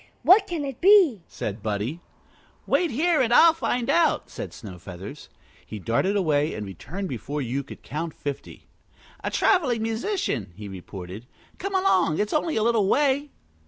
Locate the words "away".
6.15-6.55